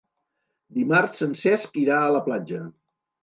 Dimarts 0.77 1.21
en 1.27 1.35
Cesc 1.43 1.77
irà 1.83 1.99
a 2.05 2.09
la 2.17 2.21
platja. 2.31 2.63